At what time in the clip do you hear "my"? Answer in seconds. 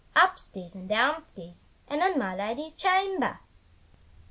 2.17-2.33